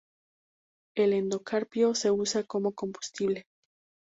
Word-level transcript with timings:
El 0.95 1.13
endocarpio 1.13 1.93
se 1.93 2.09
usa 2.09 2.43
como 2.43 2.71
combustible. 2.73 3.43